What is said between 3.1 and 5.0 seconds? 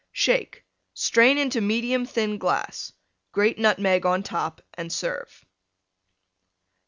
grate Nutmeg on top and